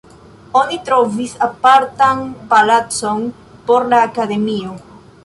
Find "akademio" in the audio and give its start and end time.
4.07-4.73